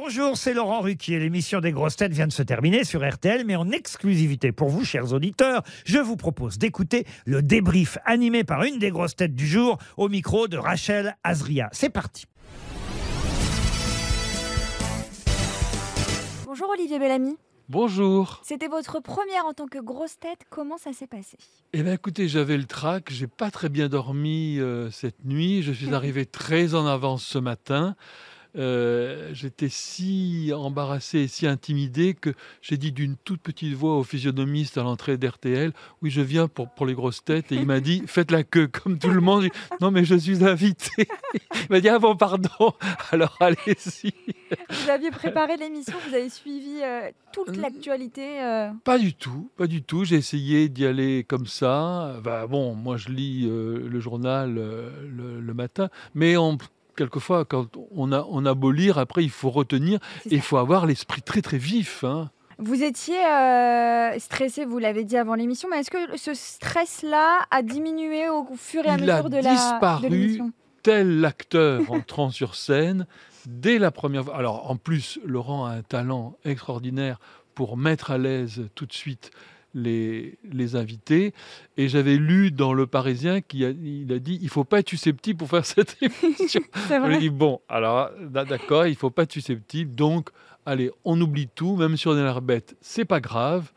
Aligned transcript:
Bonjour, 0.00 0.36
c'est 0.36 0.54
Laurent 0.54 0.80
Ruquier. 0.80 1.18
L'émission 1.18 1.58
des 1.58 1.72
grosses 1.72 1.96
têtes 1.96 2.12
vient 2.12 2.28
de 2.28 2.32
se 2.32 2.44
terminer 2.44 2.84
sur 2.84 3.04
RTL, 3.04 3.44
mais 3.44 3.56
en 3.56 3.68
exclusivité 3.72 4.52
pour 4.52 4.68
vous, 4.68 4.84
chers 4.84 5.12
auditeurs, 5.12 5.64
je 5.84 5.98
vous 5.98 6.14
propose 6.14 6.56
d'écouter 6.56 7.04
le 7.26 7.42
débrief 7.42 7.98
animé 8.04 8.44
par 8.44 8.62
une 8.62 8.78
des 8.78 8.90
grosses 8.90 9.16
têtes 9.16 9.34
du 9.34 9.44
jour 9.44 9.76
au 9.96 10.08
micro 10.08 10.46
de 10.46 10.56
Rachel 10.56 11.16
Azria. 11.24 11.68
C'est 11.72 11.90
parti. 11.90 12.26
Bonjour 16.46 16.70
Olivier 16.70 17.00
Bellamy. 17.00 17.36
Bonjour. 17.68 18.40
C'était 18.44 18.68
votre 18.68 19.00
première 19.00 19.46
en 19.46 19.52
tant 19.52 19.66
que 19.66 19.80
grosse 19.80 20.16
tête. 20.20 20.38
Comment 20.48 20.78
ça 20.78 20.92
s'est 20.92 21.08
passé? 21.08 21.38
Eh 21.72 21.82
bien 21.82 21.94
écoutez, 21.94 22.28
j'avais 22.28 22.56
le 22.56 22.66
trac, 22.66 23.10
j'ai 23.10 23.26
pas 23.26 23.50
très 23.50 23.68
bien 23.68 23.88
dormi 23.88 24.60
euh, 24.60 24.92
cette 24.92 25.24
nuit, 25.24 25.64
je 25.64 25.72
suis 25.72 25.92
arrivé 25.92 26.24
très 26.24 26.76
en 26.76 26.86
avance 26.86 27.24
ce 27.24 27.38
matin. 27.38 27.96
Euh, 28.56 29.30
j'étais 29.34 29.68
si 29.68 30.50
embarrassé 30.54 31.18
et 31.20 31.28
si 31.28 31.46
intimidé 31.46 32.14
que 32.14 32.30
j'ai 32.62 32.76
dit 32.76 32.92
d'une 32.92 33.16
toute 33.16 33.40
petite 33.42 33.74
voix 33.74 33.96
au 33.98 34.02
physionomiste 34.02 34.78
à 34.78 34.82
l'entrée 34.82 35.16
d'RTL 35.18 35.72
Oui, 36.02 36.10
je 36.10 36.20
viens 36.22 36.48
pour, 36.48 36.68
pour 36.70 36.86
les 36.86 36.94
grosses 36.94 37.22
têtes. 37.24 37.52
Et 37.52 37.56
il 37.56 37.66
m'a 37.66 37.80
dit 37.80 38.02
Faites 38.06 38.30
la 38.30 38.42
queue 38.44 38.66
comme 38.68 38.98
tout 38.98 39.10
le 39.10 39.20
monde. 39.20 39.42
Dit, 39.42 39.50
non, 39.80 39.90
mais 39.90 40.04
je 40.04 40.14
suis 40.16 40.44
invité. 40.44 40.90
Il 41.54 41.66
m'a 41.70 41.80
dit 41.80 41.88
Ah 41.88 41.98
bon, 41.98 42.16
pardon. 42.16 42.72
Alors 43.10 43.36
allez-y. 43.40 44.12
Vous 44.70 44.90
aviez 44.90 45.10
préparé 45.10 45.56
l'émission, 45.56 45.94
vous 46.08 46.14
avez 46.14 46.30
suivi 46.30 46.80
euh, 46.82 47.10
toute 47.32 47.56
l'actualité. 47.56 48.40
euh, 48.42 48.70
Pas 48.84 48.98
du 48.98 49.14
tout, 49.14 49.50
pas 49.56 49.66
du 49.66 49.82
tout. 49.82 50.04
J'ai 50.04 50.16
essayé 50.16 50.68
d'y 50.68 50.86
aller 50.86 51.24
comme 51.28 51.46
ça. 51.46 52.16
Bah, 52.24 52.46
bon, 52.46 52.74
moi 52.74 52.96
je 52.96 53.10
lis 53.10 53.42
le 53.48 54.00
journal 54.00 54.54
le, 54.54 55.40
le 55.40 55.54
matin, 55.54 55.88
mais 56.14 56.36
on, 56.36 56.56
quelquefois 56.98 57.44
quand 57.44 57.68
on 57.94 58.12
a, 58.12 58.26
on 58.28 58.44
a 58.44 58.54
beau 58.54 58.72
lire, 58.72 58.98
après 58.98 59.22
il 59.24 59.30
faut 59.30 59.50
retenir 59.50 60.00
et 60.26 60.34
il 60.34 60.42
faut 60.42 60.56
avoir 60.58 60.84
l'esprit 60.84 61.22
très 61.22 61.40
très 61.42 61.58
vif. 61.58 62.04
hein. 62.04 62.30
Vous 62.58 62.82
étiez 62.82 63.24
euh, 63.24 64.18
stressé, 64.18 64.64
vous 64.64 64.78
l'avez 64.78 65.04
dit 65.04 65.16
avant 65.16 65.36
l'émission, 65.36 65.68
mais 65.70 65.78
est-ce 65.78 65.92
que 65.92 66.16
ce 66.16 66.34
stress-là 66.34 67.38
a 67.52 67.62
diminué 67.62 68.28
au 68.28 68.44
fur 68.56 68.84
et 68.84 68.88
à 68.88 68.94
Il 68.96 69.02
mesure 69.02 69.30
de 69.30 69.36
la 69.36 69.98
de 70.02 70.08
l'émission? 70.08 70.52
Tel 70.82 71.20
l'acteur 71.20 71.90
entrant 71.92 72.30
sur 72.30 72.54
scène 72.56 73.06
dès 73.46 73.78
la 73.78 73.90
première 73.90 74.24
fois. 74.24 74.36
Alors 74.36 74.70
en 74.70 74.76
plus, 74.76 75.20
Laurent 75.24 75.66
a 75.66 75.70
un 75.72 75.82
talent 75.82 76.36
extraordinaire 76.44 77.18
pour 77.54 77.76
mettre 77.76 78.10
à 78.10 78.18
l'aise 78.18 78.68
tout 78.74 78.86
de 78.86 78.92
suite 78.92 79.30
les, 79.74 80.38
les 80.50 80.76
invités. 80.76 81.32
Et 81.76 81.88
j'avais 81.88 82.16
lu 82.16 82.50
dans 82.50 82.72
Le 82.72 82.86
Parisien 82.86 83.40
qu'il 83.40 83.64
a, 83.64 83.70
il 83.70 84.12
a 84.12 84.18
dit 84.18 84.38
il 84.42 84.48
faut 84.48 84.64
pas 84.64 84.80
être 84.80 84.88
susceptible 84.88 85.38
pour 85.38 85.48
faire 85.48 85.64
cette 85.66 85.96
émission. 86.00 86.60
Je 86.88 87.06
lui 87.08 87.16
ai 87.16 87.18
dit 87.18 87.30
bon, 87.30 87.60
alors 87.68 88.10
d'a- 88.20 88.44
d'accord, 88.44 88.86
il 88.86 88.96
faut 88.96 89.10
pas 89.10 89.22
être 89.24 89.32
susceptible. 89.32 89.94
Donc, 89.94 90.30
allez, 90.66 90.90
on 91.04 91.20
oublie 91.20 91.48
tout, 91.54 91.76
même 91.76 91.96
si 91.96 92.08
on 92.08 92.12
a 92.12 92.22
l'air 92.22 92.40
bête, 92.42 92.76
c'est 92.80 93.04
pas 93.04 93.20
grave. 93.20 93.70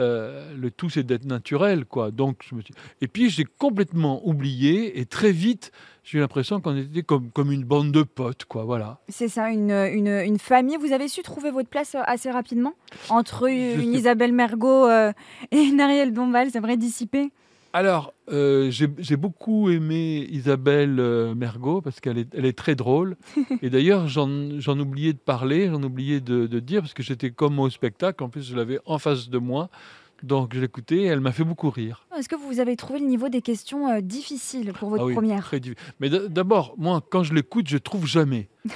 Euh, 0.00 0.54
le 0.56 0.70
tout, 0.70 0.88
c'est 0.88 1.02
d'être 1.02 1.24
naturel, 1.24 1.84
quoi. 1.84 2.10
Donc, 2.10 2.44
je 2.48 2.54
me 2.54 2.62
suis... 2.62 2.74
Et 3.00 3.08
puis, 3.08 3.30
j'ai 3.30 3.44
complètement 3.44 4.26
oublié, 4.26 4.98
et 4.98 5.04
très 5.06 5.32
vite, 5.32 5.70
j'ai 6.04 6.18
eu 6.18 6.20
l'impression 6.20 6.60
qu'on 6.60 6.76
était 6.76 7.02
comme, 7.02 7.30
comme 7.30 7.52
une 7.52 7.64
bande 7.64 7.92
de 7.92 8.02
potes, 8.02 8.44
quoi. 8.46 8.64
Voilà. 8.64 9.00
C'est 9.08 9.28
ça, 9.28 9.50
une, 9.50 9.70
une, 9.70 10.08
une 10.08 10.38
famille. 10.38 10.76
Vous 10.76 10.92
avez 10.92 11.08
su 11.08 11.22
trouver 11.22 11.50
votre 11.50 11.68
place 11.68 11.94
euh, 11.94 12.02
assez 12.06 12.30
rapidement? 12.30 12.74
Entre 13.08 13.48
une 13.48 13.92
Isabelle 13.94 14.32
Mergot 14.32 14.88
euh, 14.88 15.12
et 15.50 15.60
une 15.60 15.80
Ariel 15.80 16.12
Dombal, 16.12 16.50
c'est 16.50 16.60
vrai, 16.60 16.76
dissipée. 16.76 17.30
Alors, 17.74 18.12
euh, 18.30 18.70
j'ai 18.70 19.16
beaucoup 19.16 19.70
aimé 19.70 20.26
Isabelle 20.30 21.00
euh, 21.00 21.34
Mergot 21.34 21.80
parce 21.80 22.00
qu'elle 22.00 22.18
est, 22.18 22.34
elle 22.34 22.44
est 22.44 22.56
très 22.56 22.74
drôle. 22.74 23.16
Et 23.62 23.70
d'ailleurs, 23.70 24.08
j'en 24.08 24.28
oubliais 24.78 25.14
de 25.14 25.18
parler, 25.18 25.68
j'en 25.68 25.82
oubliais 25.82 26.20
de, 26.20 26.46
de 26.46 26.60
dire 26.60 26.82
parce 26.82 26.92
que 26.94 27.02
j'étais 27.02 27.30
comme 27.30 27.58
au 27.58 27.70
spectacle. 27.70 28.22
En 28.22 28.28
plus, 28.28 28.46
je 28.48 28.56
l'avais 28.56 28.78
en 28.84 28.98
face 28.98 29.30
de 29.30 29.38
moi. 29.38 29.70
Donc, 30.22 30.54
je 30.54 30.60
l'écoutais 30.60 30.98
et 30.98 31.04
elle 31.06 31.20
m'a 31.20 31.32
fait 31.32 31.42
beaucoup 31.42 31.68
rire. 31.68 32.06
Est-ce 32.16 32.28
que 32.28 32.36
vous 32.36 32.60
avez 32.60 32.76
trouvé 32.76 33.00
le 33.00 33.06
niveau 33.06 33.28
des 33.28 33.42
questions 33.42 33.88
euh, 33.88 34.00
difficiles 34.00 34.72
pour 34.72 34.88
votre 34.90 35.02
Ah 35.02 35.06
oui, 35.06 35.14
première? 35.14 35.42
très 35.42 35.60
Mais 35.98 36.10
d'abord, 36.10 36.74
moi, 36.78 37.02
quand 37.10 37.24
je 37.24 37.34
l'écoute, 37.34 37.68
je 37.68 37.78
trouve 37.78 38.06
jamais. 38.06 38.48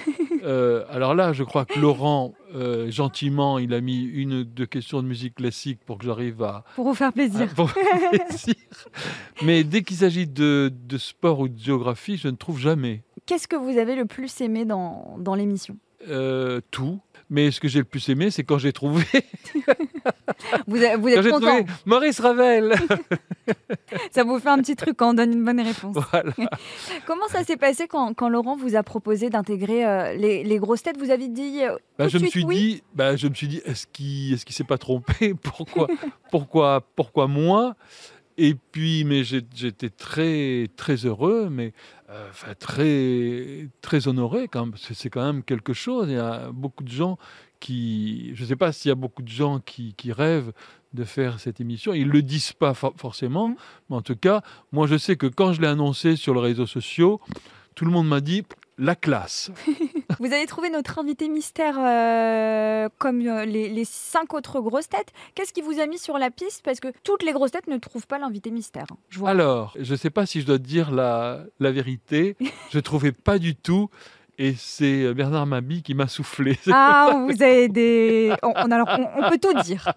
Euh, 0.46 0.84
alors 0.90 1.14
là, 1.14 1.32
je 1.32 1.42
crois 1.42 1.64
que 1.64 1.78
Laurent, 1.78 2.32
euh, 2.54 2.88
gentiment, 2.90 3.58
il 3.58 3.74
a 3.74 3.80
mis 3.80 4.04
une 4.04 4.32
ou 4.32 4.44
deux 4.44 4.66
questions 4.66 5.02
de 5.02 5.08
musique 5.08 5.34
classique 5.34 5.80
pour 5.84 5.98
que 5.98 6.04
j'arrive 6.04 6.42
à, 6.42 6.64
Pour 6.76 6.84
vous 6.86 6.94
faire 6.94 7.12
plaisir. 7.12 7.48
Pour 7.56 7.70
faire 7.70 8.10
plaisir. 8.10 8.54
Mais 9.42 9.64
dès 9.64 9.82
qu'il 9.82 9.96
s'agit 9.96 10.26
de, 10.28 10.72
de 10.72 10.98
sport 10.98 11.40
ou 11.40 11.48
de 11.48 11.58
géographie, 11.58 12.16
je 12.16 12.28
ne 12.28 12.36
trouve 12.36 12.58
jamais 12.60 13.02
Qu'est-ce 13.26 13.48
que 13.48 13.56
vous 13.56 13.76
avez 13.76 13.96
le 13.96 14.04
plus 14.04 14.40
aimé 14.40 14.64
dans, 14.64 15.16
dans 15.18 15.34
l'émission? 15.34 15.76
Euh, 16.08 16.60
tout. 16.70 17.00
Mais 17.28 17.50
ce 17.50 17.58
que 17.58 17.66
j'ai 17.66 17.80
le 17.80 17.84
plus 17.84 18.08
aimé, 18.08 18.30
c'est 18.30 18.44
quand 18.44 18.58
j'ai 18.58 18.72
trouvé, 18.72 19.04
Vous, 20.68 20.76
êtes- 20.82 20.98
vous 21.00 21.08
quand 21.08 21.14
êtes 21.16 21.22
j'ai 21.22 21.30
content 21.30 21.46
trouvé 21.56 21.64
Maurice 21.84 22.20
Ravel. 22.20 22.72
Ça 24.12 24.24
vous 24.24 24.38
fait 24.38 24.48
un 24.48 24.58
petit 24.58 24.76
truc 24.76 24.96
quand 24.96 25.10
on 25.10 25.14
donne 25.14 25.32
une 25.32 25.44
bonne 25.44 25.60
réponse. 25.60 25.96
voilà. 26.10 26.32
Comment 27.06 27.28
ça 27.28 27.44
s'est 27.44 27.56
passé 27.56 27.86
quand, 27.88 28.14
quand 28.14 28.28
Laurent 28.28 28.56
vous 28.56 28.76
a 28.76 28.82
proposé 28.82 29.30
d'intégrer 29.30 29.86
euh, 29.86 30.14
les, 30.14 30.44
les 30.44 30.58
grosses 30.58 30.82
têtes? 30.82 30.98
Vous 30.98 31.10
avez 31.10 31.28
dit 31.28 31.62
euh, 31.62 31.76
Bah, 31.98 32.08
je 32.08 32.18
me 32.18 32.26
suis 32.26 32.44
oui? 32.44 32.56
dit, 32.56 32.82
bah, 32.94 33.16
je 33.16 33.28
me 33.28 33.34
suis 33.34 33.48
dit, 33.48 33.60
est-ce 33.64 33.86
qu'il, 33.86 34.32
est-ce 34.34 34.44
qu'il 34.44 34.54
s'est 34.54 34.64
pas 34.64 34.78
trompé? 34.78 35.34
Pourquoi, 35.42 35.86
pourquoi, 36.30 36.80
pourquoi 36.96 37.26
moi? 37.26 37.74
Et 38.38 38.54
puis, 38.54 39.04
mais 39.04 39.24
j'étais 39.24 39.88
très, 39.88 40.66
très 40.76 40.96
heureux, 41.06 41.48
mais 41.50 41.72
euh, 42.10 42.28
enfin 42.28 42.52
très, 42.58 43.68
très 43.80 44.08
honoré 44.08 44.46
quand 44.48 44.60
même, 44.60 44.70
parce 44.72 44.86
que 44.86 44.92
c'est 44.94 45.08
quand 45.08 45.24
même 45.24 45.42
quelque 45.42 45.72
chose. 45.72 46.08
Il 46.10 46.16
y 46.16 46.18
a 46.18 46.50
beaucoup 46.52 46.84
de 46.84 46.90
gens 46.90 47.16
qui, 47.60 48.32
je 48.34 48.42
ne 48.42 48.48
sais 48.48 48.56
pas 48.56 48.72
s'il 48.72 48.90
y 48.90 48.92
a 48.92 48.94
beaucoup 48.94 49.22
de 49.22 49.28
gens 49.28 49.60
qui, 49.60 49.94
qui 49.94 50.12
rêvent 50.12 50.52
de 50.96 51.04
faire 51.04 51.38
cette 51.38 51.60
émission. 51.60 51.94
Ils 51.94 52.08
le 52.08 52.22
disent 52.22 52.52
pas 52.52 52.74
for- 52.74 52.94
forcément, 52.96 53.54
mais 53.88 53.96
en 53.96 54.02
tout 54.02 54.16
cas, 54.16 54.40
moi, 54.72 54.88
je 54.88 54.96
sais 54.98 55.14
que 55.16 55.26
quand 55.28 55.52
je 55.52 55.60
l'ai 55.60 55.68
annoncé 55.68 56.16
sur 56.16 56.34
les 56.34 56.40
réseaux 56.40 56.66
sociaux, 56.66 57.20
tout 57.76 57.84
le 57.84 57.92
monde 57.92 58.08
m'a 58.08 58.20
dit 58.20 58.42
la 58.78 58.94
classe. 58.94 59.50
Vous 60.20 60.26
avez 60.32 60.46
trouvé 60.46 60.68
notre 60.70 60.98
invité 60.98 61.28
mystère 61.28 61.76
euh, 61.78 62.88
comme 62.98 63.20
euh, 63.26 63.44
les, 63.44 63.68
les 63.68 63.84
cinq 63.84 64.32
autres 64.34 64.60
grosses 64.60 64.88
têtes. 64.88 65.12
Qu'est-ce 65.34 65.52
qui 65.52 65.60
vous 65.62 65.78
a 65.80 65.86
mis 65.86 65.98
sur 65.98 66.16
la 66.18 66.30
piste? 66.30 66.62
Parce 66.64 66.80
que 66.80 66.88
toutes 67.04 67.22
les 67.22 67.32
grosses 67.32 67.50
têtes 67.52 67.66
ne 67.68 67.76
trouvent 67.78 68.06
pas 68.06 68.18
l'invité 68.18 68.50
mystère. 68.50 68.84
hein. 68.90 68.96
Je 69.10 69.18
vois. 69.18 69.30
Alors, 69.30 69.74
je 69.78 69.92
ne 69.92 69.96
sais 69.96 70.10
pas 70.10 70.24
si 70.26 70.40
je 70.40 70.46
dois 70.46 70.58
te 70.58 70.64
dire 70.64 70.90
la, 70.90 71.40
la 71.60 71.70
vérité. 71.70 72.36
Je 72.70 72.78
ne 72.78 72.82
trouvais 72.82 73.12
pas 73.12 73.38
du 73.38 73.54
tout. 73.56 73.88
Et 74.38 74.54
c'est 74.58 75.14
Bernard 75.14 75.46
Mabi 75.46 75.82
qui 75.82 75.94
m'a 75.94 76.08
soufflé. 76.08 76.58
Ah, 76.70 77.24
vous 77.30 77.42
avez 77.42 77.68
des. 77.68 78.34
On, 78.42 78.48
on- 78.54 78.70
alors, 78.70 78.88
on, 78.90 79.24
on 79.24 79.30
peut 79.30 79.38
tout 79.38 79.54
dire. 79.62 79.88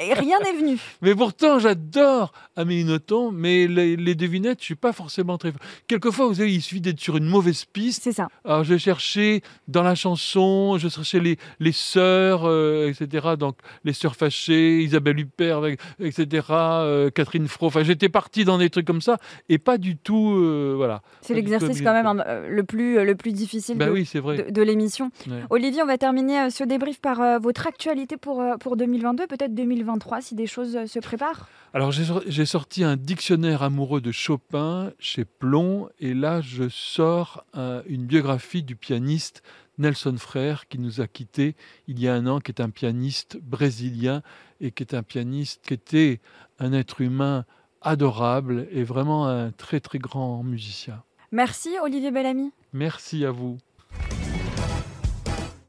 Et 0.00 0.14
rien 0.14 0.38
n'est 0.40 0.52
venu. 0.52 0.78
Mais 1.00 1.14
pourtant, 1.14 1.58
j'adore 1.58 2.32
Amélie 2.56 2.84
Nothomb, 2.84 3.30
mais 3.32 3.66
les, 3.66 3.96
les 3.96 4.14
devinettes, 4.14 4.58
je 4.60 4.64
suis 4.64 4.74
pas 4.74 4.92
forcément 4.92 5.38
très... 5.38 5.52
Quelquefois, 5.86 6.26
vous 6.26 6.34
savez, 6.34 6.52
il 6.52 6.62
suffit 6.62 6.80
d'être 6.80 7.00
sur 7.00 7.16
une 7.16 7.26
mauvaise 7.26 7.64
piste. 7.64 8.02
C'est 8.04 8.12
ça. 8.12 8.28
Alors, 8.44 8.64
je 8.64 8.76
cherchais 8.76 9.42
dans 9.68 9.82
la 9.82 9.94
chanson, 9.94 10.76
je 10.78 10.88
cherchais 10.88 11.20
les, 11.20 11.38
les 11.60 11.72
sœurs, 11.72 12.42
euh, 12.44 12.88
etc. 12.90 13.28
Donc, 13.38 13.56
les 13.84 13.92
sœurs 13.92 14.16
fâchées, 14.16 14.82
Isabelle 14.82 15.18
Huppert, 15.20 15.62
etc. 16.00 16.46
euh, 16.50 17.10
Catherine 17.10 17.48
Fro. 17.48 17.66
Enfin, 17.66 17.82
j'étais 17.84 18.08
parti 18.08 18.44
dans 18.44 18.58
des 18.58 18.70
trucs 18.70 18.86
comme 18.86 19.02
ça, 19.02 19.18
et 19.48 19.58
pas 19.58 19.78
du 19.78 19.96
tout... 19.96 20.34
euh, 20.36 20.74
voilà. 20.76 21.02
C'est 21.22 21.34
l'exercice 21.34 21.80
quand 21.80 21.92
même 21.92 22.06
hein, 22.06 22.24
le, 22.48 22.64
plus, 22.64 23.04
le 23.04 23.14
plus 23.14 23.32
difficile 23.32 23.76
Bah 23.78 23.86
de, 23.86 23.90
oui, 23.92 24.04
c'est 24.04 24.20
vrai. 24.20 24.44
de- 24.44 24.50
de 24.50 24.62
l'émission. 24.62 25.10
Ouais. 25.28 25.42
Olivier, 25.50 25.82
on 25.82 25.86
va 25.86 25.98
terminer 25.98 26.50
ce 26.50 26.64
débrief 26.64 27.00
par 27.00 27.40
votre 27.40 27.66
actualité 27.66 28.16
pour, 28.16 28.41
pour 28.60 28.76
2022, 28.76 29.26
peut-être 29.26 29.54
2023, 29.54 30.20
si 30.20 30.34
des 30.34 30.46
choses 30.46 30.76
euh, 30.76 30.86
se 30.86 30.98
préparent. 30.98 31.48
Alors 31.74 31.90
j'ai 31.92 32.04
sor- 32.04 32.22
j'ai 32.26 32.44
sorti 32.46 32.84
un 32.84 32.96
dictionnaire 32.96 33.62
amoureux 33.62 34.00
de 34.00 34.12
Chopin 34.12 34.92
chez 34.98 35.24
Plomb 35.24 35.88
et 36.00 36.14
là 36.14 36.40
je 36.40 36.68
sors 36.68 37.44
un- 37.54 37.82
une 37.86 38.04
biographie 38.06 38.62
du 38.62 38.76
pianiste 38.76 39.42
Nelson 39.78 40.16
Frère 40.18 40.68
qui 40.68 40.78
nous 40.78 41.00
a 41.00 41.06
quittés 41.06 41.56
il 41.88 41.98
y 41.98 42.06
a 42.08 42.14
un 42.14 42.26
an, 42.26 42.40
qui 42.40 42.50
est 42.52 42.60
un 42.60 42.68
pianiste 42.70 43.38
brésilien 43.42 44.22
et 44.60 44.70
qui 44.70 44.82
est 44.82 44.94
un 44.94 45.02
pianiste 45.02 45.62
qui 45.66 45.74
était 45.74 46.20
un 46.58 46.72
être 46.74 47.00
humain 47.00 47.44
adorable 47.80 48.68
et 48.70 48.84
vraiment 48.84 49.26
un 49.26 49.50
très 49.50 49.80
très 49.80 49.98
grand 49.98 50.42
musicien. 50.42 51.02
Merci, 51.32 51.70
Olivier 51.82 52.10
Bellamy. 52.10 52.52
Merci 52.74 53.24
à 53.24 53.30
vous. 53.30 53.58